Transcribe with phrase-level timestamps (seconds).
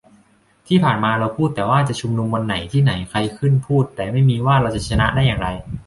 [0.67, 5.47] ที่ผ่านมาเราพูดแต่ว่าจะชุมนุมวันไหน ที่ไหน ใครขึ้นพูด แต่ไม่มีว่า เราจะชนะได้อย่างไร